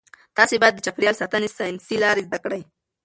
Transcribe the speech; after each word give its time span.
تاسي 0.37 0.55
باید 0.61 0.73
د 0.75 0.79
چاپیریال 0.85 1.15
ساتنې 1.21 1.49
ساینسي 1.57 1.95
لارې 2.03 2.25
زده 2.27 2.37
کړئ. 2.43 2.61